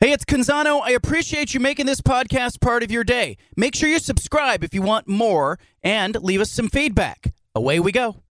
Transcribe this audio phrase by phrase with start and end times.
[0.00, 0.80] Hey, it's Canzano.
[0.80, 3.36] I appreciate you making this podcast part of your day.
[3.56, 7.34] Make sure you subscribe if you want more and leave us some feedback.
[7.56, 8.22] Away we go.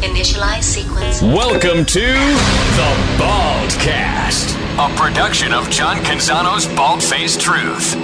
[0.00, 1.20] Initialize sequence.
[1.20, 7.94] Welcome to the Baldcast, a production of John Canzano's Bald Faced Truth.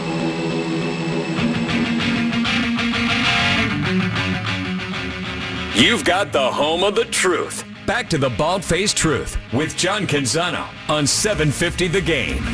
[5.75, 7.65] You've got the home of the truth.
[7.89, 12.45] Back to the Bald Faced Truth with John Canzano on 750 The Game.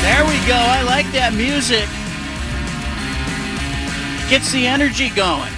[0.00, 0.54] There we go.
[0.54, 1.88] I like that music.
[4.30, 5.50] Gets the energy going.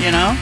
[0.00, 0.38] You know?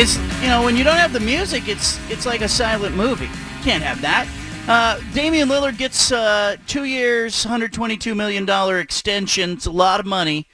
[0.00, 3.28] It's you know, when you don't have the music, it's it's like a silent movie.
[3.62, 4.28] Can't have that.
[4.68, 9.52] Uh, Damian Lillard gets uh, two years, $122 million extension.
[9.52, 10.46] It's a lot of money.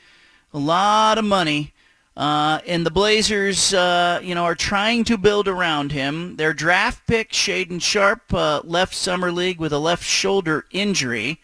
[0.53, 1.75] A lot of money.
[2.17, 6.37] Uh, and the Blazers, uh, you know, are trying to build around him.
[6.37, 11.41] Their draft pick, Shaedon Sharpe, uh, left summer league with a left shoulder injury.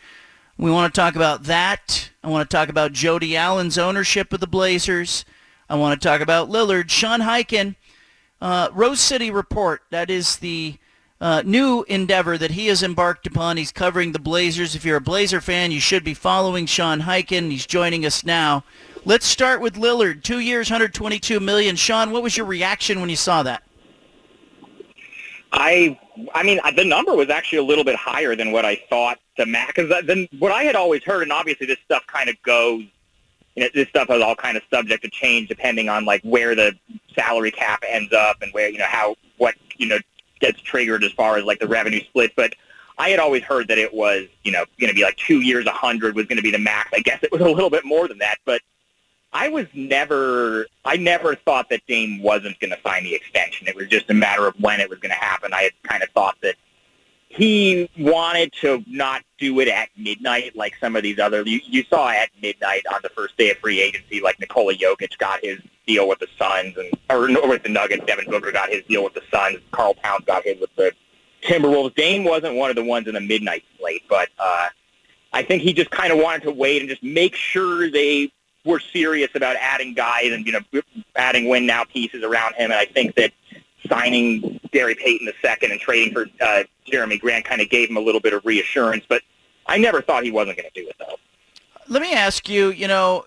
[0.57, 2.11] We want to talk about that.
[2.23, 5.25] I want to talk about Jody Allen's ownership of the Blazers.
[5.69, 6.89] I want to talk about Lillard.
[6.89, 7.75] Sean Highkin,
[8.41, 9.83] uh, Rose City Report.
[9.91, 10.79] That is the
[11.21, 13.57] uh, new endeavor that he has embarked upon.
[13.57, 14.75] He's covering the Blazers.
[14.75, 17.51] If you're a Blazer fan, you should be following Sean Highkin.
[17.51, 18.65] He's joining us now.
[19.05, 20.23] Let's start with Lillard.
[20.23, 21.77] Two years, 122 million.
[21.77, 23.63] Sean, what was your reaction when you saw that?
[25.53, 25.99] I,
[26.35, 29.47] I mean, the number was actually a little bit higher than what I thought the
[29.47, 29.73] max.
[29.75, 32.85] Because then what I had always heard, and obviously this stuff kind of goes.
[33.57, 36.55] You know, this stuff is all kind of subject to change depending on like where
[36.55, 36.73] the
[37.17, 39.99] salary cap ends up and where you know how what you know
[40.41, 42.33] gets triggered as far as like the revenue split.
[42.37, 42.55] But
[42.99, 45.67] I had always heard that it was, you know, going to be like two years,
[45.67, 46.91] a hundred was going to be the max.
[46.93, 48.61] I guess it was a little bit more than that, but
[49.33, 53.69] I was never, I never thought that Dame wasn't going to sign the extension.
[53.69, 55.53] It was just a matter of when it was going to happen.
[55.55, 56.57] I had kind of thought that
[57.31, 61.43] he wanted to not do it at midnight like some of these other.
[61.47, 65.17] You, you saw at midnight on the first day of free agency, like Nikola Jokic
[65.17, 68.05] got his deal with the Suns, and or with the Nuggets.
[68.05, 69.59] Devin Booker got his deal with the Suns.
[69.71, 70.93] Karl Towns got his with the
[71.43, 71.95] Timberwolves.
[71.95, 74.69] Dame wasn't one of the ones in the midnight slate, but uh,
[75.33, 78.33] I think he just kind of wanted to wait and just make sure they
[78.65, 80.83] were serious about adding guys and you know
[81.15, 82.73] adding win now pieces around him.
[82.73, 83.33] And I think that
[83.91, 88.01] signing Gary Payton II and trading for uh, Jerami Grant kind of gave him a
[88.01, 89.05] little bit of reassurance.
[89.09, 89.23] But
[89.67, 91.17] I never thought he wasn't going to do it though.
[91.89, 92.71] Let me ask you.
[92.71, 93.27] You know.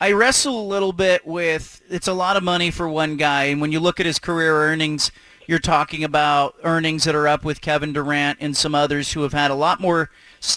[0.00, 3.60] I wrestle a little bit with it's a lot of money for one guy, and
[3.60, 5.12] when you look at his career earnings,
[5.46, 9.32] you're talking about earnings that are up with Kevin Durant and some others who have
[9.32, 10.10] had a lot more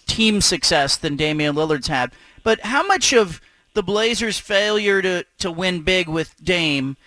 [0.08, 2.12] team success than Damian Lillard's had.
[2.44, 3.40] But how much of
[3.74, 6.98] the Blazers' failure to, to win big with Dame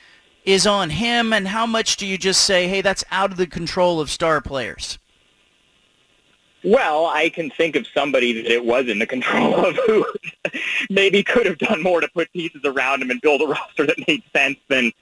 [0.44, 3.46] is on him, and how much do you just say, hey, that's out of the
[3.46, 4.98] control of star players?
[6.64, 10.04] Well, I can think of somebody that it was in the control of who
[10.90, 13.96] maybe could have done more to put pieces around him and build a roster that
[14.08, 14.92] made sense than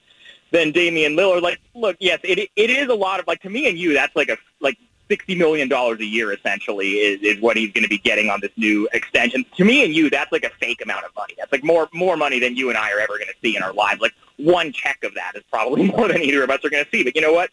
[0.53, 1.43] than Damian Lillard.
[1.43, 3.95] Like, look, yes, it it is a lot of like to me and you.
[3.95, 4.77] That's like a like
[5.09, 8.41] sixty million dollars a year essentially is is what he's going to be getting on
[8.41, 9.45] this new extension.
[9.57, 11.35] To me and you, that's like a fake amount of money.
[11.39, 13.63] That's like more more money than you and I are ever going to see in
[13.63, 14.03] our lives.
[14.03, 16.91] Like one check of that is probably more than either of us are going to
[16.91, 17.05] see.
[17.05, 17.51] But you know what?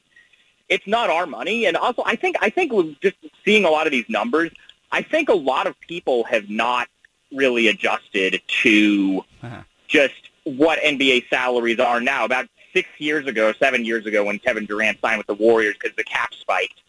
[0.70, 1.66] it's not our money.
[1.66, 2.72] And also, I think I think
[3.02, 4.52] just seeing a lot of these numbers,
[4.92, 6.88] I think a lot of people have not
[7.32, 9.64] really adjusted to uh-huh.
[9.88, 12.26] just what NBA salaries are now.
[12.26, 15.96] About six years ago, seven years ago, when Kevin Durant signed with the Warriors because
[15.96, 16.82] the cap spiked,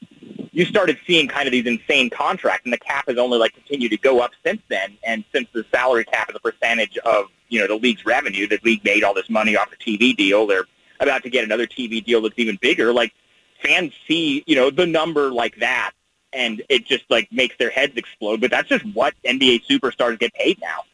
[0.54, 3.91] you started seeing kind of these insane contracts, and the cap has only like continued
[3.91, 4.97] to go up since then.
[5.03, 8.60] And since the salary cap is a percentage of you know the league's revenue, the
[8.62, 10.47] league made all this money off the TV deal.
[10.47, 10.66] They're
[11.00, 12.92] about to get another TV deal that's even bigger.
[12.92, 13.12] Like
[13.62, 15.92] fans see, you know, the number like that
[16.34, 18.41] and it just like makes their heads explode.
[18.41, 20.84] But that's just what NBA superstars get paid now.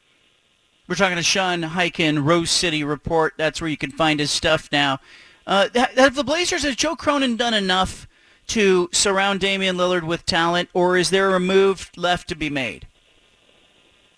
[0.88, 3.34] We're talking to Sean Highkin, Rose City Report.
[3.36, 4.98] That's where you can find his stuff now.
[5.46, 8.06] Uh, have the Blazers, has Joe Cronin done enough
[8.50, 12.86] to surround Damian Lillard with talent, or is there a move left to be made?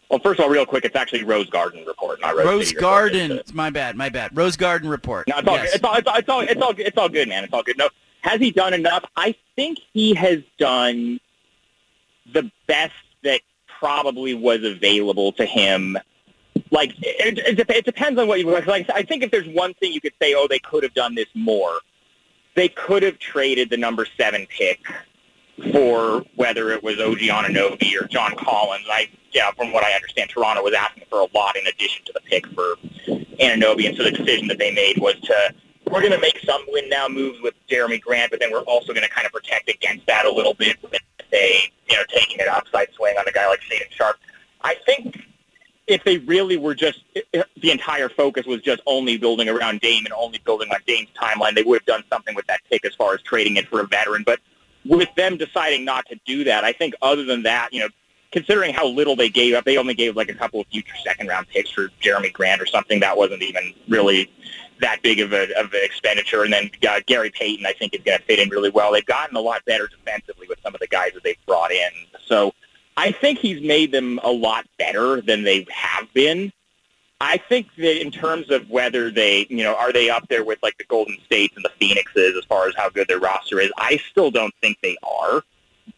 [0.09, 2.81] Well, first of all, real quick, it's actually Rose Garden report, not Rose, Rose City
[2.81, 3.23] Garden.
[3.31, 3.41] Report.
[3.41, 4.37] It's my bad, my bad.
[4.37, 5.27] Rose Garden report.
[5.29, 5.65] No, it's all, yes.
[5.67, 5.75] good.
[5.77, 7.45] It's all, it's all, it's all, it's all, it's all good, man.
[7.45, 7.79] It's all good.
[7.79, 7.89] No,
[8.21, 9.05] has he done enough?
[9.17, 11.19] I think he has done
[12.33, 13.41] the best that
[13.81, 15.99] probably was available to him.
[16.71, 18.89] Like it, it, it depends on what you like.
[18.91, 21.29] I think if there's one thing you could say, oh, they could have done this
[21.35, 21.73] more.
[22.55, 24.81] They could have traded the number seven pick
[25.73, 28.87] for whether it was OG Anunoby or John Collins.
[28.91, 32.13] I, yeah, from what I understand, Toronto was asking for a lot in addition to
[32.13, 32.77] the pick for
[33.41, 35.55] Anunoby, and so the decision that they made was to
[35.91, 38.95] we're going to make some win now moves with Jerami Grant, but then we're also
[38.95, 41.01] going to kind of protect against that a little bit with
[41.33, 44.17] a you know taking an upside swing on a guy like Shaedon Sharpe.
[44.63, 45.21] I think
[45.87, 47.01] if they really were just
[47.33, 51.55] the entire focus was just only building around Dame and only building on Dame's timeline,
[51.55, 53.87] they would have done something with that pick as far as trading it for a
[53.87, 54.23] veteran.
[54.25, 54.41] But
[54.85, 57.89] with them deciding not to do that, I think other than that, you know,
[58.31, 61.27] considering how little they gave up, they only gave like a couple of future second
[61.29, 63.01] round picks for Jerami Grant or something.
[63.01, 64.31] That wasn't even really
[64.81, 66.43] that big of, a, of an expenditure.
[66.45, 68.93] And then uh, Gary Payton, I think, is going to fit in really well.
[68.93, 71.91] They've gotten a lot better defensively with some of the guys that they've brought in.
[72.27, 72.53] So
[72.97, 76.53] I think he's made them a lot better than they have been.
[77.21, 80.59] I think that in terms of whether they, you know, are they up there with
[80.63, 83.71] like the Golden States and the Phoenixes as far as how good their roster is,
[83.79, 85.43] I still don't think they are.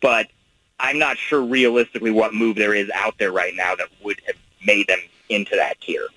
[0.02, 0.28] But
[0.78, 4.36] I'm not sure realistically what move there is out there right now that would have
[4.66, 4.98] made them
[5.30, 6.08] into that tier.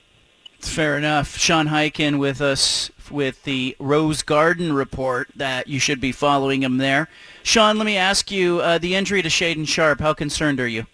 [0.59, 1.37] Fair enough.
[1.37, 6.77] Sean Highkin with us with the Rose Garden report that you should be following him
[6.77, 7.07] there.
[7.43, 9.99] Sean, let me ask you, uh, the injury to Shaedon Sharpe.
[9.99, 10.85] how concerned are you?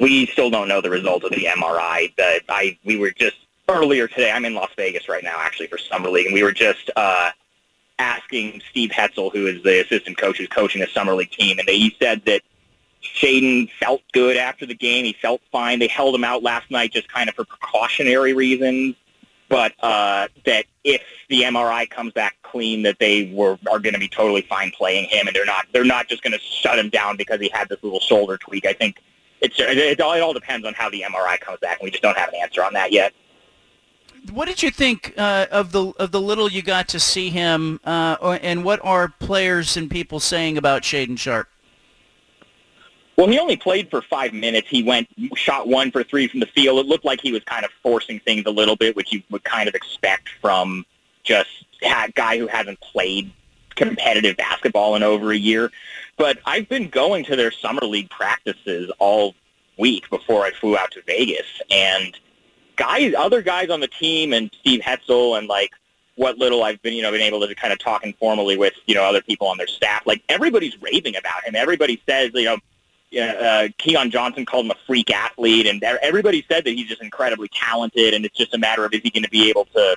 [0.00, 2.12] We still don't know the result of the MRI.
[2.16, 3.36] But I we were just
[3.68, 4.30] earlier today.
[4.30, 7.30] I'm in Las Vegas right now, actually for summer league, and we were just uh,
[7.98, 11.68] asking Steve Hetzel, who is the assistant coach who's coaching the summer league team, and
[11.68, 12.42] he said that
[13.04, 15.04] Shaedon felt good after the game.
[15.04, 15.78] He felt fine.
[15.78, 18.96] They held him out last night just kind of for precautionary reasons,
[19.48, 24.00] but uh, that if the MRI comes back clean, that they were are going to
[24.00, 26.88] be totally fine playing him, and they're not they're not just going to shut him
[26.88, 28.66] down because he had this little shoulder tweak.
[28.66, 29.00] I think
[29.40, 31.90] it's it, it, all, it all depends on how the MRI comes back, and we
[31.90, 33.12] just don't have an answer on that yet.
[34.32, 37.80] What did you think uh, of the of the little you got to see him,
[37.84, 41.48] uh, and what are players and people saying about Shaedon Sharpe?
[43.16, 44.68] Well, he only played for five minutes.
[44.68, 46.80] He went shot one for three from the field.
[46.80, 49.44] It looked like he was kind of forcing things a little bit, which you would
[49.44, 50.84] kind of expect from
[51.22, 53.30] just a guy who hasn't played
[53.76, 55.70] competitive basketball in over a year.
[56.16, 59.34] But I've been going to their summer league practices all
[59.78, 62.16] week before I flew out to Vegas, and
[62.76, 65.70] guys, other guys on the team, and Steve Hetzel, and like
[66.16, 68.94] what little I've been, you know, been able to kind of talk informally with, you
[68.94, 70.06] know, other people on their staff.
[70.06, 71.56] Like everybody's raving about him.
[71.56, 72.58] Everybody says, you know
[73.18, 77.48] uh, Keon Johnson called him a freak athlete, and everybody said that he's just incredibly
[77.48, 79.96] talented, and it's just a matter of is he going to be able to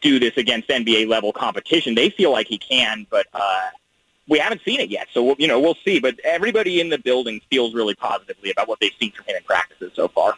[0.00, 1.94] do this against NBA level competition.
[1.94, 3.68] They feel like he can, but uh,
[4.28, 6.00] we haven't seen it yet, so you know we'll see.
[6.00, 9.42] But everybody in the building feels really positively about what they've seen from him in
[9.44, 10.34] practices so far.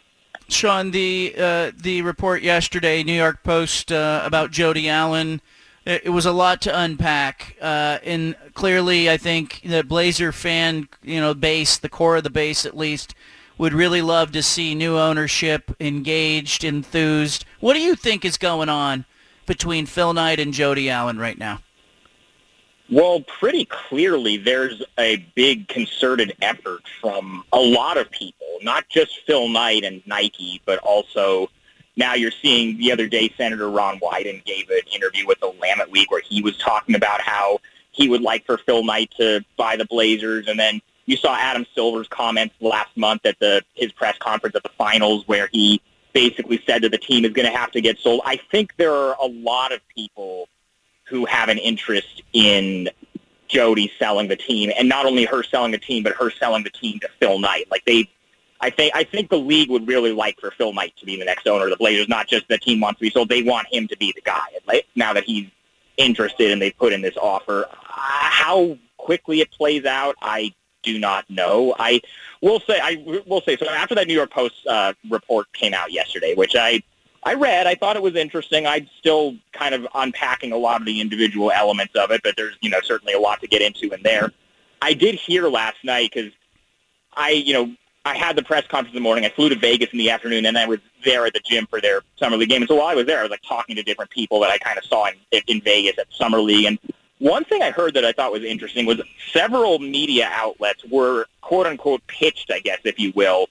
[0.49, 5.41] Sean, the uh, the report yesterday, New York Post uh, about Jody Allen
[5.85, 7.57] it, was a lot to unpack.
[7.61, 12.29] Uh, and clearly, I think the Blazer fan, you know, base, the core of the
[12.29, 13.15] base at least,
[13.57, 17.45] would really love to see new ownership engaged, enthused.
[17.59, 19.05] What do you think is going on
[19.45, 21.59] between Phil Knight and Jody Allen right now?
[22.89, 29.19] Well, pretty clearly, there's a big concerted effort from a lot of people, not just
[29.25, 31.49] Phil Knight and Nike, but also
[31.95, 35.91] now you're seeing the other day Senator Ron Wyden gave an interview with the Willamette
[35.91, 37.59] Week where he was talking about how
[37.91, 41.65] he would like for Phil Knight to buy the Blazers, and then you saw Adam
[41.75, 45.81] Silver's comments last month at the his press conference at the finals where he
[46.13, 48.21] basically said that the team is going to have to get sold.
[48.25, 50.47] I think there are a lot of people
[51.05, 52.89] who have an interest in
[53.47, 56.69] Jody selling the team, and not only her selling the team, but her selling the
[56.69, 57.67] team to Phil Knight.
[57.69, 58.09] Like they
[58.63, 61.25] I think I think the league would really like for Phil Knight to be the
[61.25, 63.27] next owner of the Blazers, not just the team wants to be sold.
[63.27, 64.39] They want him to be the guy.
[64.95, 65.49] Now that he's
[65.97, 70.97] interested and they put in this offer, uh, how quickly it plays out, I do
[70.97, 71.75] not know.
[71.77, 71.99] I
[72.41, 73.67] will say I will say so.
[73.67, 76.81] After that New York Post uh, report came out yesterday, which I
[77.23, 78.65] I read, I thought it was interesting.
[78.65, 82.55] I'm still kind of unpacking a lot of the individual elements of it, but there's
[82.61, 84.31] you know certainly a lot to get into in there.
[84.81, 86.31] I did hear last night because
[87.13, 89.23] I you know I had the press conference in the morning.
[89.23, 91.79] I flew to Vegas in the afternoon, and I was there at the gym for
[91.79, 92.61] their summer league game.
[92.61, 94.57] And so while I was there, I was like talking to different people that I
[94.57, 96.65] kind of saw in, in Vegas at summer league.
[96.65, 96.79] And
[97.19, 101.65] one thing I heard that I thought was interesting was several media outlets were quote
[101.65, 103.47] unquote pitched, I guess, if you will,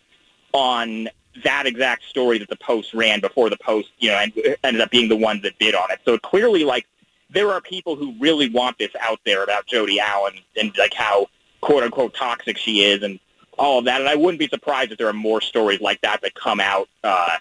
[0.52, 1.08] on
[1.44, 4.32] that exact story that the Post ran before the Post, you know, and
[4.64, 6.00] ended up being the ones that bid on it.
[6.04, 6.86] So clearly, like,
[7.30, 11.28] there are people who really want this out there about Jody Allen and like how
[11.62, 13.18] quote unquote toxic she is and
[13.58, 14.00] all of that.
[14.00, 16.88] And I wouldn't be surprised if there are more stories like that that come out
[17.04, 17.36] uh,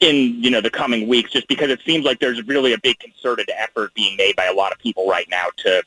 [0.00, 2.98] in you know the coming weeks, just because it seems like there's really a big
[2.98, 5.82] concerted effort being made by a lot of people right now to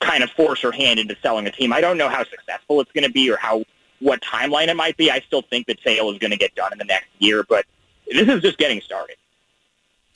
[0.00, 1.72] kind of force her hand into selling a team.
[1.72, 3.64] I don't know how successful it's going to be or how
[4.00, 5.10] what timeline it might be.
[5.10, 7.66] I still think that sale is going to get done in the next year, but
[8.10, 9.16] this is just getting started.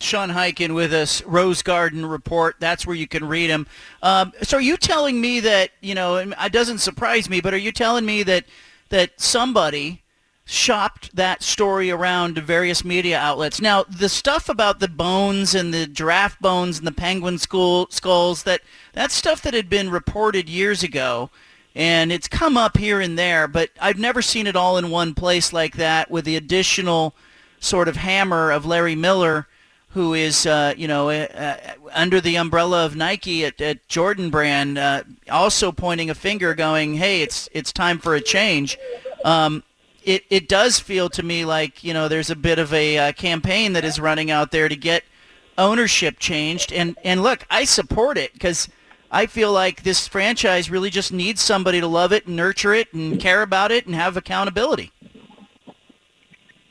[0.05, 2.57] Sean Highkin with us, Rose Garden Report.
[2.61, 3.67] That's where you can read him.
[4.03, 7.59] Um, so are you telling me that, you know, it doesn't surprise me, but are
[7.59, 8.45] you telling me that
[8.91, 10.03] that somebody
[10.45, 13.61] shopped that story around to various media outlets.
[13.61, 18.43] Now, the stuff about the bones and the giraffe bones and the penguin skull, skulls,
[18.43, 18.61] that
[18.93, 21.31] that's stuff that had been reported years ago,
[21.75, 25.15] and it's come up here and there, but I've never seen it all in one
[25.15, 27.15] place like that with the additional
[27.59, 29.49] sort of hammer of Larry Miller,
[29.95, 31.57] who is, uh, you know, uh, uh,
[31.93, 36.95] under the umbrella of Nike at, at Jordan Brand, uh, also pointing a finger, going,
[36.95, 38.77] "Hey, it's it's time for a change."
[39.25, 39.63] Um,
[40.05, 43.13] it, it does feel to me like, you know, there's a bit of a uh,
[43.13, 45.03] campaign that is running out there to get
[45.57, 46.73] ownership changed.
[46.73, 48.69] And, and look, I support it because
[49.11, 52.93] I feel like this franchise really just needs somebody to love it and nurture it
[52.93, 54.93] and care about it and have accountability.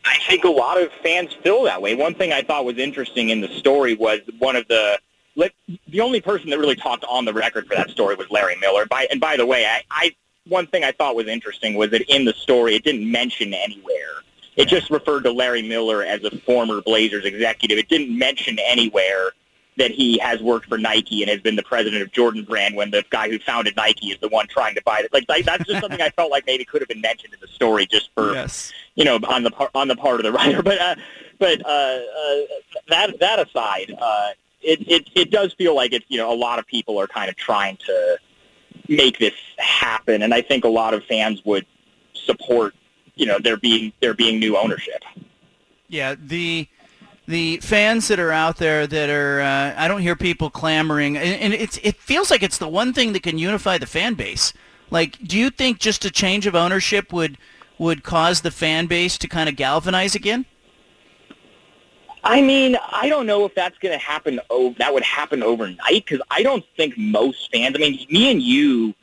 [0.06, 1.96] I think a lot of fans feel that way.
[1.96, 5.00] One thing I thought was interesting in the story was one of the
[5.36, 5.56] like,
[5.88, 8.86] the only person that really talked on the record for that story was Larry Miller.
[8.86, 10.16] By and by the way, I, I
[10.48, 14.12] one thing I thought was interesting was that in the story it didn't mention anywhere.
[14.56, 17.78] It just referred to Larry Miller as a former Blazers executive.
[17.78, 19.32] It didn't mention anywhere
[19.78, 22.92] that he has worked for Nike and has been the president of Jordan Brand when
[22.92, 25.28] the guy who founded Nike is the one trying to buy it.
[25.28, 27.86] Like that's just something I felt like maybe could have been mentioned in the story
[27.86, 28.72] just for yes.
[28.96, 30.62] you know on the par- on the part of the writer.
[30.62, 30.96] But uh,
[31.40, 32.36] but uh, uh,
[32.90, 34.30] that that aside, uh,
[34.62, 37.30] it, it it does feel like it's you know a lot of people are kind
[37.30, 38.18] of trying to
[38.88, 40.22] make this happen.
[40.22, 41.66] And I think a lot of fans would
[42.14, 42.76] support,
[43.16, 45.04] you know, there being there being new ownership.
[45.88, 46.68] Yeah, the
[47.28, 51.54] the fans that are out there that are uh, I don't hear people clamoring, and,
[51.54, 54.54] and it feels like it's the one thing that can unify the fan base.
[54.90, 57.38] Like, do you think just a change of ownership would
[57.80, 60.46] would cause the fan base to kind of galvanize again?
[62.24, 64.40] I mean, I don't know if that's going to happen.
[64.50, 67.76] Oh, that would happen overnight because I don't think most fans.
[67.76, 68.94] I mean, me and you,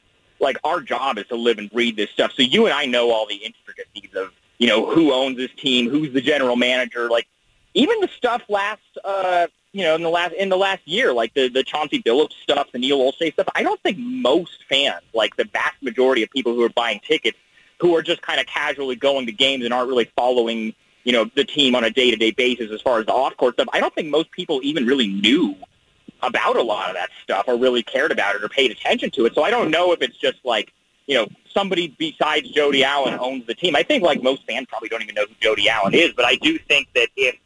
[0.41, 2.33] like our job is to live and breathe this stuff.
[2.33, 5.91] So you and I know all the intricacies of you know who owns this team,
[5.91, 7.27] who's the general manager, like
[7.75, 11.35] even the stuff last, uh, you know, in the last in the last year, like
[11.35, 13.49] the the Chauncey Billups stuff, the Neil Olshey stuff.
[13.55, 17.39] I don't think most fans, like the vast majority of people who are buying tickets,
[17.81, 20.75] who are just kind of casually going to games and aren't really following
[21.05, 23.69] you know, the team on a day-to-day basis as far as the off-court stuff.
[23.73, 25.57] I don't think most people even really knew
[26.23, 29.25] about a lot of that stuff or really cared about it or paid attention to
[29.25, 29.35] it.
[29.35, 30.73] So I don't know if it's just like,
[31.07, 33.75] you know, somebody besides Jody Allen owns the team.
[33.75, 36.37] I think like most fans probably don't even know who Jody Allen is, but I
[36.37, 37.37] do think that if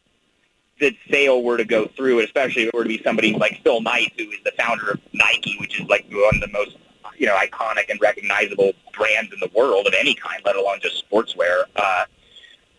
[0.80, 3.80] the sale were to go through, especially if it were to be somebody like Phil
[3.80, 6.76] Knight, who is the founder of Nike, which is like one of the most
[7.16, 11.08] you know iconic and recognizable brands in the world of any kind, let alone just
[11.08, 11.64] sportswear.
[11.76, 12.04] Uh,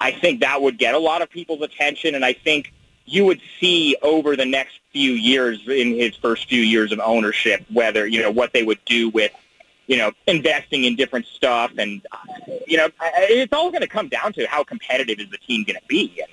[0.01, 2.73] I think that would get a lot of people's attention, and I think
[3.05, 7.63] you would see over the next few years, in his first few years of ownership,
[7.71, 9.31] whether you know what they would do with
[9.87, 12.01] you know investing in different stuff, and
[12.67, 15.79] you know it's all going to come down to how competitive is the team going
[15.79, 16.29] to be, and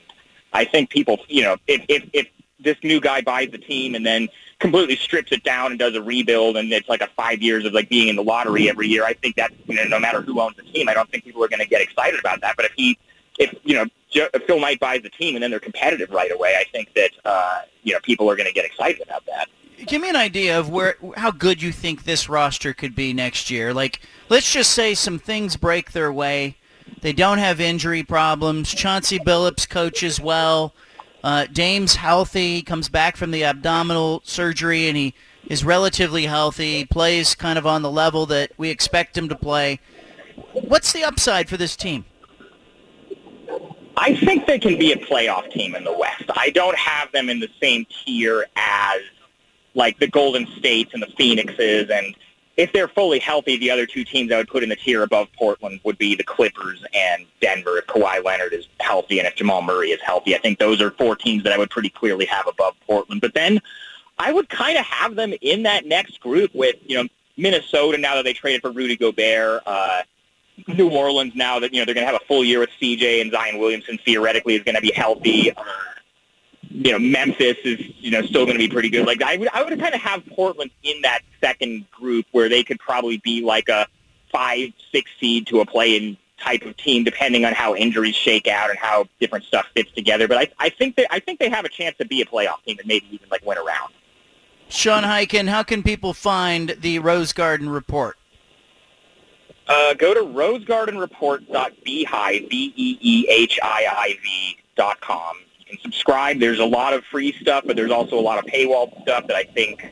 [0.53, 2.29] I think people, you know, if if if
[2.61, 4.29] this new guy buys the team and then
[4.59, 7.73] completely strips it down and does a rebuild and it's like a five years of
[7.73, 9.05] like being in the lottery every year.
[9.05, 11.43] I think that you know, no matter who owns the team, I don't think people
[11.43, 12.57] are going to get excited about that.
[12.57, 12.99] But if he
[13.39, 16.55] if you know if Phil Knight buys the team and then they're competitive right away,
[16.59, 19.49] I think that uh, you know people are going to get excited about that.
[19.87, 23.51] Give me an idea of where how good you think this roster could be next
[23.51, 23.75] year.
[23.75, 26.57] Like, let's just say some things break their way.
[27.03, 28.73] They don't have injury problems.
[28.73, 30.73] Chauncey Billups coaches well.
[31.23, 35.15] Uh, Dame's healthy, comes back from the abdominal surgery, and he
[35.49, 36.85] is relatively healthy.
[36.85, 39.81] Plays kind of on the level that we expect him to play.
[40.53, 42.05] What's the upside for this team?
[43.97, 46.25] I think they can be a playoff team in the West.
[46.37, 49.01] I don't have them in the same tier as
[49.75, 52.15] like the Golden States and the Phoenixes and
[52.57, 55.29] if they're fully healthy, the other two teams I would put in the tier above
[55.33, 59.63] Portland would be the Clippers and Denver if Kawhi Leonard is healthy and if Jamal
[59.63, 60.35] Murray is healthy.
[60.35, 63.21] I think those are four teams that I would pretty clearly have above Portland.
[63.21, 63.61] But then
[64.19, 68.17] I would kind of have them in that next group with, you know, Minnesota now
[68.17, 70.03] that they traded for Rudy Gobert, uh,
[70.69, 73.23] New Orleans now that you know they're going to have a full year with CJ
[73.23, 75.51] and Zion Williamson theoretically is going to be healthy.
[75.51, 75.65] Uh,
[76.73, 79.07] you know, Memphis is you know still going to be pretty good.
[79.07, 82.65] Like I would I would kind of have Portland in that second group where they
[82.65, 83.87] could probably be like a
[84.31, 88.71] five six seed to a play-in type of team, depending on how injuries shake out
[88.71, 90.27] and how different stuff fits together.
[90.27, 92.63] But I I think that I think they have a chance to be a playoff
[92.65, 93.93] team and maybe even like win a round.
[94.69, 98.17] Sean Highkin, how can people find the Rose Garden Report?
[99.69, 105.37] Uh, go to rosegardenreport.beehiiv, B-E-E-H-I-I-V dot com.
[105.81, 106.39] Subscribe.
[106.39, 109.37] There's a lot of free stuff, but there's also a lot of paywall stuff that
[109.37, 109.85] I think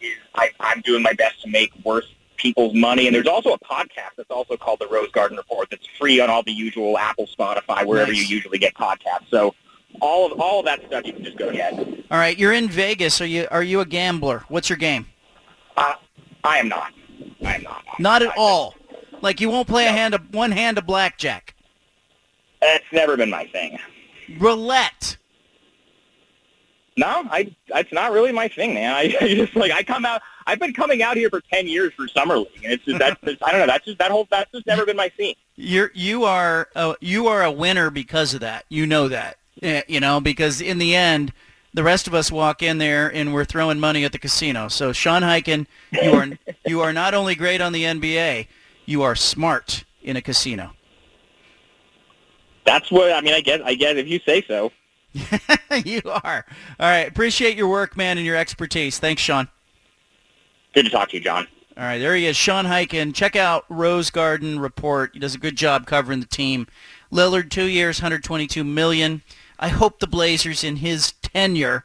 [0.00, 2.04] is, I, I'm doing my best to make worth
[2.36, 3.06] people's money.
[3.06, 6.30] And there's also a podcast that's also called the Rose Garden Report that's free on
[6.30, 8.28] all the usual Apple, Spotify, wherever Nice.
[8.28, 9.28] you usually get podcasts.
[9.30, 9.54] So
[10.00, 11.74] all of all of that stuff you can just go get.
[11.74, 13.20] All right, you're in Vegas.
[13.20, 14.44] Are you are you a gambler?
[14.48, 15.06] What's your game?
[15.76, 15.94] Uh,
[16.44, 16.92] I am not.
[17.44, 17.84] I am not.
[17.98, 18.74] Not at I- all.
[19.20, 21.54] Like you won't play a hand of one hand of blackjack.
[22.60, 23.78] That's never been my thing.
[24.38, 25.16] Roulette.
[26.96, 28.92] No, I that's not really my thing, man.
[28.92, 30.20] I, I just like I come out.
[30.46, 33.20] I've been coming out here for ten years for summer league, and it's just that's
[33.22, 33.66] just, I don't know.
[33.66, 35.34] That's just that whole that's just never been my scene.
[35.56, 38.64] You're you are a, you are a winner because of that.
[38.68, 39.38] You know that.
[39.62, 41.32] Eh, You know because in the end,
[41.72, 44.68] the rest of us walk in there and we're throwing money at the casino.
[44.68, 46.28] So Sean Highkin, you are
[46.66, 48.48] you are not only great on the NBA,
[48.84, 50.72] you are smart in a casino.
[52.64, 53.34] That's what I mean.
[53.34, 54.72] I guess I guess if you say so.
[55.84, 56.44] you are.
[56.80, 57.08] All right.
[57.08, 58.98] Appreciate your work, man, and your expertise.
[58.98, 59.48] Thanks, Sean.
[60.74, 61.46] Good to talk to you, John.
[61.76, 63.14] All right, there he is, Sean Highkin.
[63.14, 65.10] Check out Rose Garden Report.
[65.14, 66.66] He does a good job covering the team.
[67.10, 69.22] Lillard, two years, 122 million.
[69.58, 71.84] I hope the Blazers in his tenure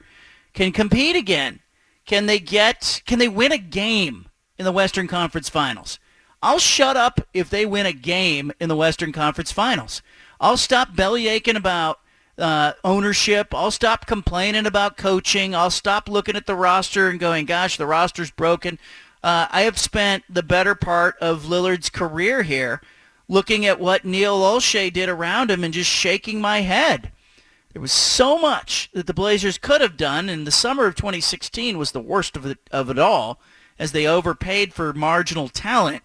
[0.53, 1.61] can compete again.
[2.05, 3.01] Can they get?
[3.05, 5.99] Can they win a game in the Western Conference Finals?
[6.41, 10.01] I'll shut up if they win a game in the Western Conference Finals.
[10.39, 11.99] I'll stop bellyaching about
[12.37, 13.53] uh, ownership.
[13.53, 15.55] I'll stop complaining about coaching.
[15.55, 18.79] I'll stop looking at the roster and going, gosh, the roster's broken.
[19.23, 22.81] Uh, I have spent the better part of Lillard's career here
[23.27, 27.11] looking at what Neil Olshey did around him and just shaking my head.
[27.73, 31.77] There was so much that the Blazers could have done, and the summer of 2016
[31.77, 33.39] was the worst of it, of it all,
[33.77, 36.01] as they overpaid for marginal talent.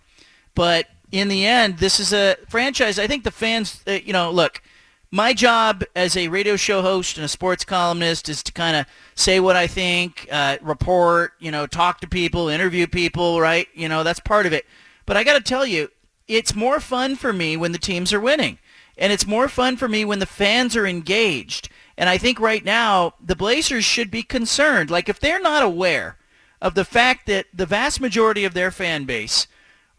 [0.54, 2.98] But in the end, this is a franchise.
[2.98, 4.62] I think the fans, uh, you know, look,
[5.10, 8.86] my job as a radio show host and a sports columnist is to kind of
[9.14, 13.68] say what I think, uh, report, you know, talk to people, interview people, right?
[13.74, 14.64] You know, that's part of it.
[15.04, 15.90] But I got to tell you,
[16.28, 18.58] it's more fun for me when the teams are winning.
[18.96, 21.68] And it's more fun for me when the fans are engaged.
[21.98, 24.90] And I think right now the Blazers should be concerned.
[24.90, 26.16] Like if they're not aware
[26.62, 29.46] of the fact that the vast majority of their fan base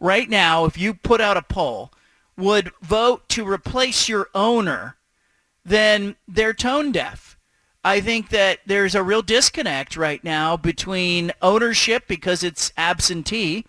[0.00, 1.92] right now, if you put out a poll,
[2.36, 4.96] would vote to replace your owner,
[5.64, 7.38] then they're tone deaf.
[7.84, 13.66] I think that there's a real disconnect right now between ownership because it's absentee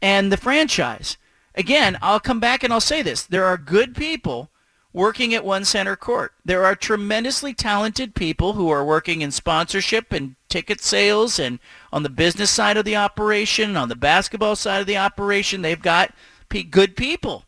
[0.00, 1.16] and the franchise.
[1.54, 3.22] Again, I'll come back and I'll say this.
[3.22, 4.50] There are good people
[4.92, 6.32] working at One Center Court.
[6.44, 11.58] There are tremendously talented people who are working in sponsorship and ticket sales and
[11.96, 15.62] on the business side of the operation, on the basketball side of the operation.
[15.62, 16.12] They've got
[16.70, 17.44] good people.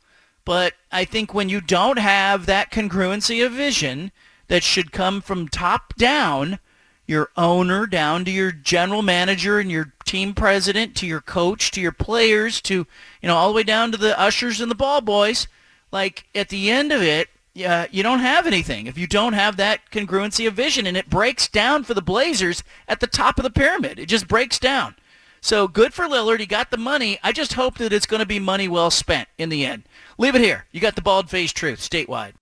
[0.47, 4.11] But I think when you don't have that congruency of vision
[4.47, 6.61] that should come from top down,
[7.07, 11.83] your owner down to your general manager and your team president to your coach to
[11.83, 12.87] your players to
[13.21, 15.47] you know all the way down to the ushers and the ball boys
[15.91, 18.87] like at the end of it yeah, you don't have anything.
[18.87, 22.63] If you don't have that congruency of vision and it breaks down for the Blazers
[22.87, 23.99] at the top of the pyramid.
[23.99, 24.95] It just breaks down.
[25.41, 26.39] So good for Lillard.
[26.39, 27.19] He got the money.
[27.23, 29.83] I just hope that it's going to be money well spent in the end.
[30.19, 30.67] Leave it here.
[30.71, 32.35] You got the bald faced truth statewide.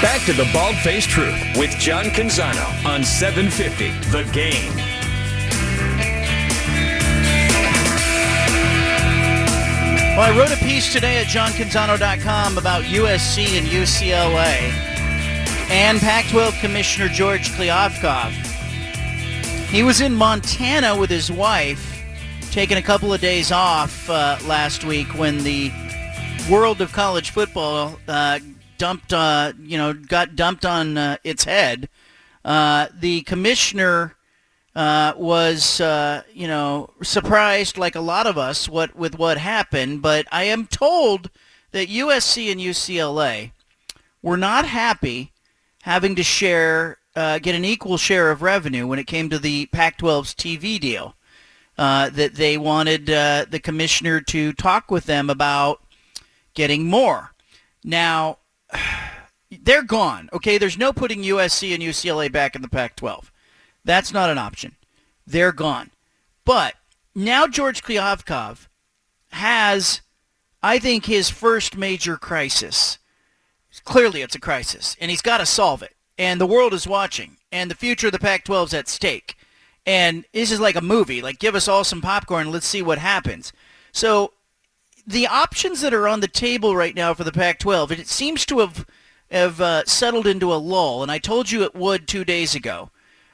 [0.00, 4.87] Back to the Bald Faced Truth with John Canzano on 750 The Game.
[10.18, 14.72] Well, I wrote a piece today at johncanzano.com about USC and UCLA
[15.70, 18.32] and Pac-12 Commissioner George Kliavkoff.
[19.70, 22.02] He was in Montana with his wife,
[22.50, 25.70] taking a couple of days off uh, last week when the
[26.50, 28.40] world of college football uh,
[28.76, 31.88] dumped, uh, you know, got dumped on uh, its head.
[32.44, 34.16] Uh, the commissioner
[34.74, 40.02] uh, was, uh, you know, surprised like a lot of us what with what happened.
[40.02, 41.30] But I am told
[41.72, 43.52] that USC and UCLA
[44.22, 45.32] were not happy
[45.82, 49.66] having to share, uh, get an equal share of revenue when it came to the
[49.66, 51.14] Pac-12's TV deal.
[51.76, 55.80] Uh, that they wanted uh, the commissioner to talk with them about
[56.54, 57.32] getting more.
[57.84, 58.38] Now,
[59.62, 60.28] they're gone.
[60.32, 63.30] Okay, there's no putting USC and UCLA back in the Pac-12.
[63.88, 64.76] That's not an option.
[65.26, 65.90] They're gone.
[66.44, 66.74] But
[67.14, 68.68] now George Kliavkoff
[69.30, 70.02] has
[70.62, 72.98] I think his first major crisis,
[73.84, 75.94] clearly it's a crisis, and he's got to solve it.
[76.18, 79.36] And the world is watching, and the future of the Pac-12 is at stake.
[79.86, 81.22] And this is like a movie.
[81.22, 82.52] Like, give us all some popcorn.
[82.52, 83.54] Let's see what happens.
[83.92, 84.34] So
[85.06, 88.58] the options that are on the table right now for the Pac-12, it seems to
[88.58, 88.84] have
[89.30, 91.02] have uh, settled into a lull.
[91.02, 92.90] And I told you it would two days ago.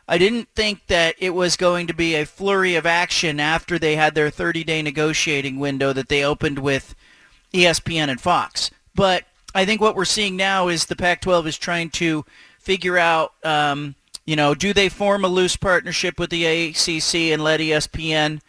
[0.07, 3.97] I didn't think that it was going to be a flurry of action after they
[3.97, 6.95] had their 30-day negotiating window that they opened with
[7.53, 8.71] ESPN and Fox.
[8.95, 12.25] But I think what we're seeing now is the Pac-12 is trying to
[12.59, 13.95] figure out, um,
[14.27, 18.41] you know, do they form a loose partnership with the ACC and let ESPN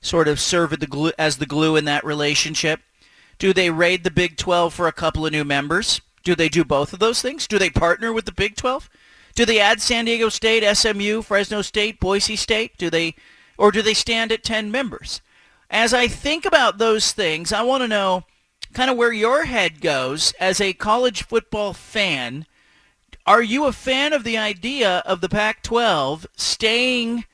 [0.00, 2.80] sort of serve the glue, as the glue in that relationship?
[3.38, 6.00] Do they raid the Big 12 for a couple of new members?
[6.24, 7.46] Do they do both of those things?
[7.46, 8.88] Do they partner with the Big 12?
[9.34, 12.76] Do they add San Diego State, SMU, Fresno State, Boise State?
[12.78, 13.14] Do they,
[13.58, 15.20] or do they stand at 10 members?
[15.70, 18.24] As I think about those things, I want to know
[18.72, 22.46] kind of where your head goes as a college football fan.
[23.26, 27.24] Are you a fan of the idea of the Pac-12 staying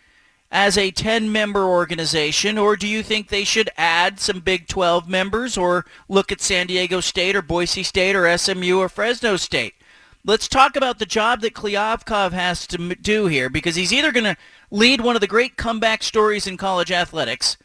[0.50, 5.56] as a 10-member organization, or do you think they should add some Big 12 members
[5.56, 9.74] or look at San Diego State or Boise State or SMU or Fresno State?
[10.24, 14.24] Let's talk about the job that Kliavkoff has to do here because he's either going
[14.24, 14.36] to
[14.70, 17.56] lead one of the great comeback stories in college athletics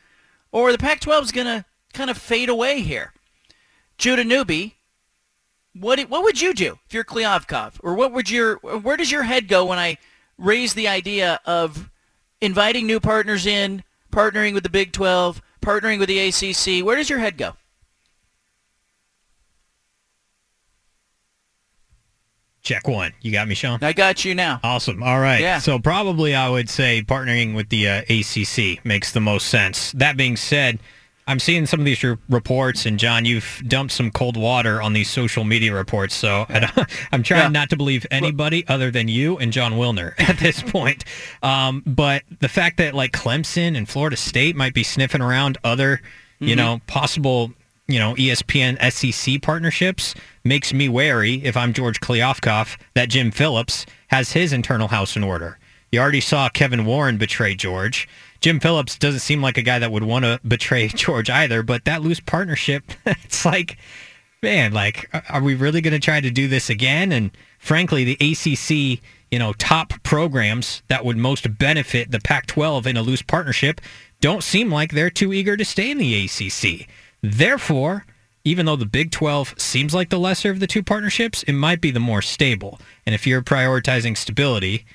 [0.54, 3.12] or the Pac-12 is going to kind of fade away here.
[3.98, 4.76] Judah Newby,
[5.74, 7.74] what what would you do if you're Kliavkoff?
[7.82, 9.98] Or what would your where does your head go when I
[10.38, 11.90] raise the idea of
[12.40, 16.86] inviting new partners in, partnering with the Big 12, partnering with the ACC?
[16.86, 17.56] Where does your head go?
[22.66, 23.14] Check one.
[23.22, 23.78] You got me, Sean?
[23.84, 24.60] I got you now.
[24.64, 25.04] Awesome.
[25.04, 25.40] All right.
[25.40, 25.60] Yeah.
[25.60, 29.92] So probably I would say partnering with the uh, ACC makes the most sense.
[29.92, 30.80] That being said,
[31.28, 35.12] I'm seeing some of these reports, and John, you've dumped some cold water on these
[35.12, 36.16] social media reports.
[36.16, 36.72] So yeah.
[36.76, 37.48] I am trying yeah.
[37.50, 41.06] not to believe anybody other than you and Jon Wilner at this point.
[41.44, 45.98] Um, but the fact that like Clemson and Florida State might be sniffing around other,
[45.98, 46.48] mm-hmm.
[46.48, 47.54] you know, possible
[47.88, 53.86] you know, ESPN SEC partnerships makes me wary if I'm George Kliavkoff that Jim Phillips
[54.08, 55.60] has his internal house in order.
[55.92, 58.08] You already saw Kevin Warren betray George.
[58.42, 61.86] Jim Phillips doesn't seem like a guy that would want to betray George either, but
[61.86, 63.78] that loose partnership, it's like,
[64.42, 67.12] man, like, are we really going to try to do this again?
[67.12, 69.00] And frankly, the ACC,
[69.32, 73.80] you know, top programs that would most benefit the Pac 12 in a loose partnership
[74.22, 76.88] don't seem like they're too eager to stay in the ACC.
[77.32, 78.06] Therefore,
[78.44, 81.82] even though the Big 12 seems like the lesser of the two partnerships, it might
[81.82, 82.80] be the more stable.
[83.06, 84.86] And if you're prioritizing stability,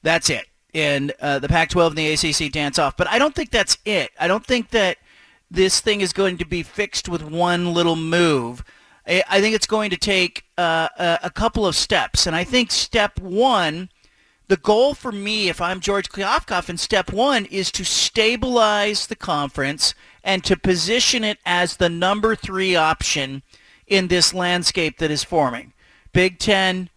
[0.03, 0.45] that's it.
[0.73, 2.95] And uh, the Pac-12 and the ACC dance off.
[2.95, 4.11] But I don't think that's it.
[4.19, 4.99] I don't think that
[5.49, 8.63] this thing is going to be fixed with one little move.
[9.07, 12.25] I think it's going to take uh, a couple of steps.
[12.25, 13.89] And I think step one,
[14.47, 19.15] the goal for me, if I'm George Kliavkoff, in step one is to stabilize the
[19.15, 23.43] conference and to position it as the number three option
[23.85, 25.73] in this landscape that is forming.
[26.11, 26.89] Big Ten,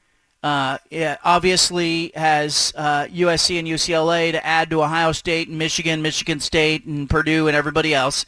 [0.42, 0.78] uh,
[1.24, 6.84] obviously has uh, USC and UCLA to add to Ohio State and Michigan, Michigan State
[6.84, 8.24] and Purdue and everybody else.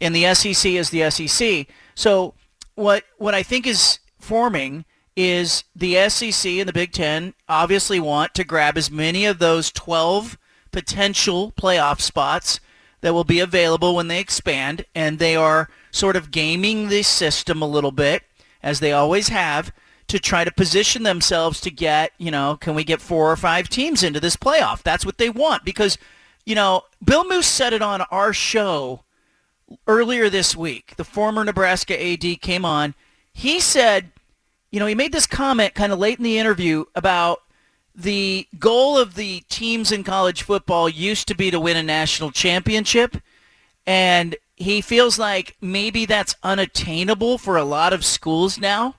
[0.00, 1.66] And the SEC is the SEC.
[1.94, 2.34] So
[2.74, 8.34] what what I think is forming is the SEC and the Big Ten obviously want
[8.34, 10.38] to grab as many of those 12
[10.72, 12.60] potential playoff spots
[13.02, 17.60] that will be available when they expand, and they are sort of gaming the system
[17.60, 18.22] a little bit,
[18.62, 19.72] as they always have,
[20.12, 23.70] to try to position themselves to get, you know, can we get four or five
[23.70, 24.82] teams into this playoff?
[24.82, 25.96] That's what they want because,
[26.44, 29.04] you know, Bill Moos said it on our show
[29.86, 30.96] earlier this week.
[30.96, 32.94] The former Nebraska AD came on.
[33.32, 34.12] He said,
[34.70, 37.40] you know, he made this comment kind of late in the interview about
[37.94, 42.32] the goal of the teams in college football used to be to win a national
[42.32, 43.16] championship.
[43.86, 48.96] And he feels like maybe that's unattainable for a lot of schools now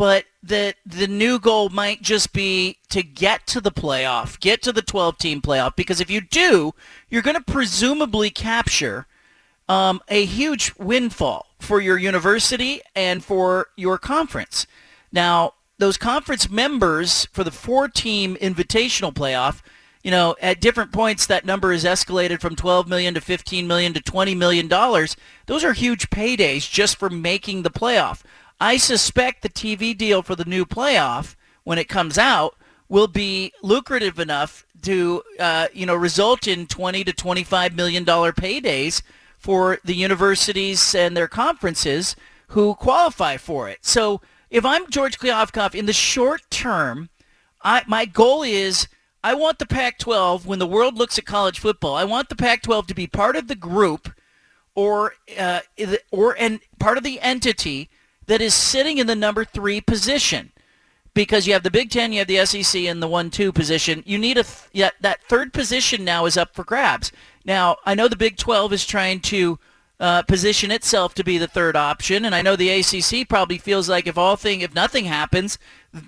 [0.00, 4.72] but the the new goal might just be to get to the playoff, get to
[4.72, 6.72] the 12 team playoff because if you do,
[7.10, 9.06] you're going to presumably capture
[9.68, 14.66] um, a huge windfall for your university and for your conference.
[15.12, 19.60] Now, those conference members for the four team invitational playoff,
[20.02, 23.92] you know, at different points that number is escalated from 12 million to 15 million
[23.92, 25.14] to 20 million dollars.
[25.44, 28.22] Those are huge paydays just for making the playoff.
[28.60, 32.56] I suspect the TV deal for the new playoff, when it comes out,
[32.88, 38.32] will be lucrative enough to, uh, you know, result in 20 to 25 million dollar
[38.32, 39.02] paydays
[39.38, 42.16] for the universities and their conferences
[42.48, 43.78] who qualify for it.
[43.82, 44.20] So
[44.50, 47.08] if I'm George Kliavkoff in the short term,
[47.62, 48.88] I, my goal is
[49.22, 51.94] I want the Pac-12 when the world looks at college football.
[51.94, 54.12] I want the Pac-12 to be part of the group
[54.74, 55.60] or uh,
[56.10, 57.88] or and part of the entity
[58.30, 60.52] that is sitting in the number three position
[61.14, 64.04] because you have the Big Ten, you have the SEC, and the one-two position.
[64.06, 67.10] You need a th- yeah, that third position now is up for grabs.
[67.44, 69.58] Now I know the Big 12 is trying to
[69.98, 73.88] uh, position itself to be the third option, and I know the ACC probably feels
[73.88, 75.58] like if all thing if nothing happens,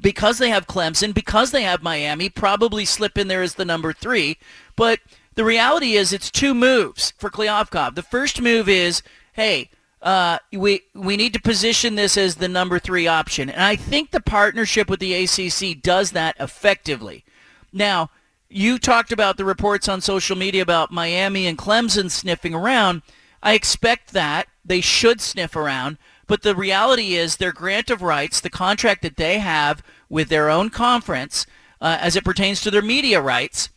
[0.01, 3.93] because they have Clemson, because they have Miami, probably slip in there as the number
[3.93, 4.39] three.
[4.77, 5.01] But
[5.35, 7.97] the reality is, it's two moves for Kliavkoff.
[7.97, 9.71] The first move is, hey
[10.03, 14.11] uh, we we need to position this as the number three option, and I think
[14.11, 17.25] the partnership with the ACC does that effectively.
[17.73, 18.11] Now,
[18.51, 23.03] you talked about the reports on social media about Miami and Clemson sniffing around.
[23.43, 28.41] I expect that they should sniff around, but the reality is their grant of rights,
[28.41, 31.47] the contract that they have with their own conference,
[31.81, 33.69] uh, as it pertains to their media rights,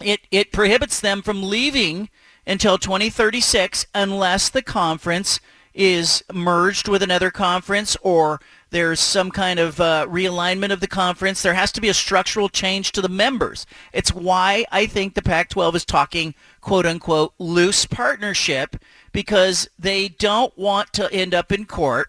[0.00, 2.08] it it prohibits them from leaving
[2.50, 5.38] until 2036 unless the conference
[5.72, 11.42] is merged with another conference or there's some kind of uh, realignment of the conference.
[11.42, 13.66] There has to be a structural change to the members.
[13.92, 18.76] It's why I think the Pac-12 is talking quote unquote loose partnership
[19.12, 22.08] because they don't want to end up in court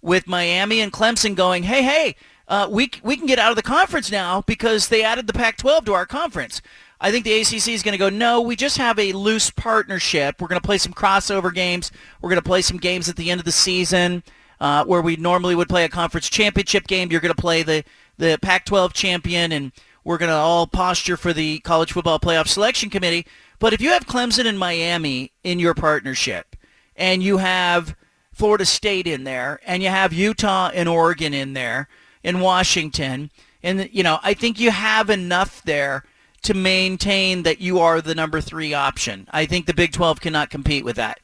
[0.00, 2.16] with Miami and Clemson going, hey, hey,
[2.48, 5.84] uh, we, we can get out of the conference now because they added the Pac-12
[5.84, 6.62] to our conference.
[7.02, 10.40] I think the ACC is going to go, no, we just have a loose partnership.
[10.40, 11.90] We're going to play some crossover games.
[12.20, 14.22] We're going to play some games at the end of the season
[14.60, 17.10] uh, where we normally would play a conference championship game.
[17.10, 17.82] You're going to play the,
[18.18, 19.72] the Pac-12 champion, and
[20.04, 23.26] we're going to all posture for the College Football Playoff Selection Committee.
[23.58, 26.54] But if you have Clemson and Miami in your partnership,
[26.94, 27.96] and you have
[28.32, 31.88] Florida State in there, and you have Utah and Oregon in there,
[32.22, 36.04] in Washington, and you know, I think you have enough there
[36.42, 39.28] to maintain that you are the number three option.
[39.30, 41.20] I think the Big 12 cannot compete with that.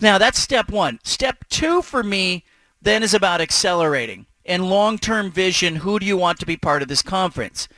[0.00, 0.98] Now, that's step one.
[1.04, 2.44] Step two for me
[2.80, 5.76] then is about accelerating and long-term vision.
[5.76, 7.68] Who do you want to be part of this conference?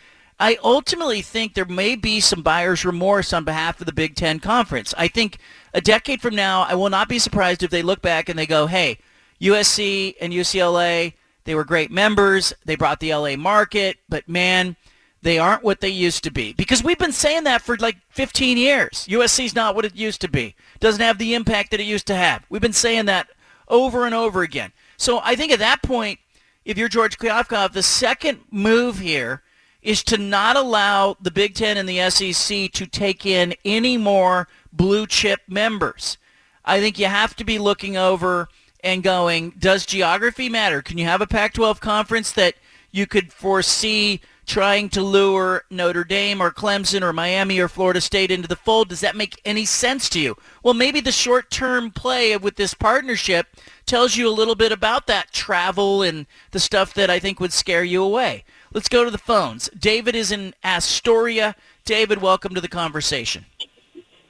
[0.40, 4.40] I ultimately think there may be some buyer's remorse on behalf of the Big Ten
[4.40, 4.92] Conference.
[4.98, 5.38] I think
[5.72, 8.46] a decade from now, I will not be surprised if they look back and they
[8.46, 8.98] go, hey,
[9.40, 11.12] USC and UCLA,
[11.44, 12.52] they were great members.
[12.64, 14.76] They brought the LA market, but man,
[15.24, 16.52] they aren't what they used to be.
[16.52, 19.06] Because we've been saying that for like 15 years.
[19.08, 20.54] USC's not what it used to be.
[20.80, 22.44] Doesn't have the impact that it used to have.
[22.50, 23.30] We've been saying that
[23.66, 24.72] over and over again.
[24.98, 26.18] So I think at that point,
[26.66, 29.42] if you're George Kliavkoff, the second move here
[29.80, 34.46] is to not allow the Big Ten and the SEC to take in any more
[34.74, 36.18] blue chip members.
[36.66, 38.48] I think you have to be looking over
[38.82, 40.82] and going, does geography matter?
[40.82, 42.56] Can you have a Pac-12 conference that
[42.92, 48.30] you could foresee– trying to lure Notre Dame or Clemson or Miami or Florida State
[48.30, 48.88] into the fold.
[48.88, 50.36] Does that make any sense to you?
[50.62, 53.46] Well, maybe the short-term play with this partnership
[53.86, 57.52] tells you a little bit about that travel and the stuff that I think would
[57.52, 58.44] scare you away.
[58.72, 59.68] Let's go to the phones.
[59.78, 61.54] David is in Astoria.
[61.84, 63.46] David, welcome to the conversation.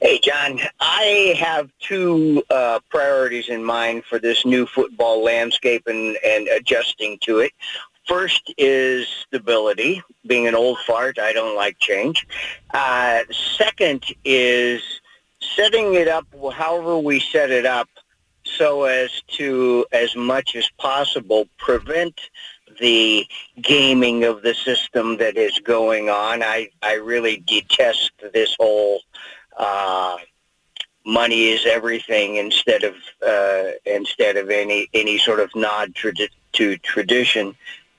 [0.01, 0.59] Hey, John.
[0.79, 7.17] I have two uh, priorities in mind for this new football landscape and, and adjusting
[7.21, 7.53] to it.
[8.05, 10.01] First is stability.
[10.27, 12.27] Being an old fart, I don't like change.
[12.73, 14.81] Uh, second is
[15.39, 17.89] setting it up however we set it up
[18.43, 22.19] so as to, as much as possible, prevent
[22.79, 23.25] the
[23.61, 26.43] gaming of the system that is going on.
[26.43, 29.01] I, I really detest this whole
[29.57, 30.17] uh,
[31.05, 37.55] money is everything instead of uh, instead of any any sort of nod to tradition.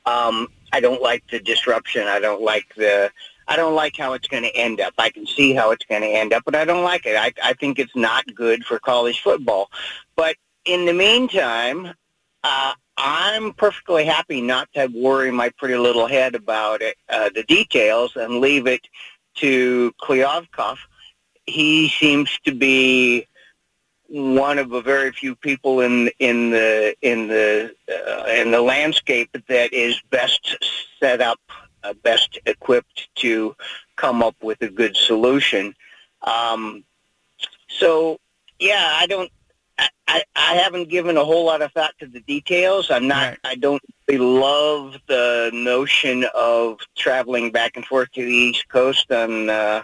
[0.06, 2.06] Um, I don't like the disruption.
[2.06, 3.10] I don't like the.
[3.48, 4.94] I don't like how it's going to end up.
[4.98, 7.14] I can see how it's going to end up, but I don't like it.
[7.14, 9.70] I, I think it's not good for college football.
[10.16, 11.94] But in the meantime,
[12.42, 17.44] uh, I'm perfectly happy not to worry my pretty little head about it, uh, the
[17.44, 18.88] details and leave it
[19.36, 20.78] to Kliavkoff.
[21.44, 23.26] He seems to be
[24.08, 29.30] one of a very few people in in the in the uh, in the landscape
[29.48, 30.56] that is best
[31.00, 31.40] set up,
[31.82, 33.54] uh, best equipped to
[33.96, 35.74] come up with a good solution.
[36.22, 36.84] Um,
[37.68, 38.18] so,
[38.58, 39.30] yeah, I don't.
[40.08, 42.90] I, I haven't given a whole lot of thought to the details.
[42.90, 43.30] I'm not.
[43.30, 43.38] Right.
[43.44, 49.10] I don't really love the notion of traveling back and forth to the East Coast
[49.12, 49.82] on uh,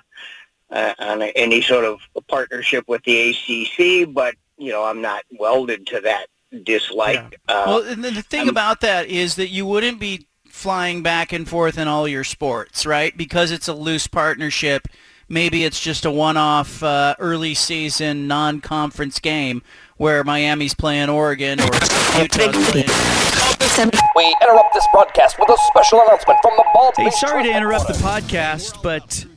[0.72, 4.12] uh, on a, any sort of partnership with the ACC.
[4.12, 6.26] But you know, I'm not welded to that
[6.64, 7.38] dislike.
[7.48, 11.32] Uh, Well, and the thing I'm- about that is that you wouldn't be flying back
[11.32, 13.16] and forth in all your sports, right?
[13.16, 14.87] Because it's a loose partnership.
[15.28, 19.62] Maybe it's just a one-off uh, early season non-conference game
[19.96, 21.70] where Miami's playing Oregon or
[22.20, 22.88] Utah's playing.
[24.14, 27.87] We interrupt this broadcast with a special announcement from the Bald Hey, sorry to interrupt
[27.88, 29.24] the podcast, but